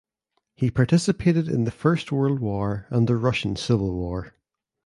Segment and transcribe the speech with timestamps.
[0.55, 4.33] He participated in the First World War and the Russian Civil War.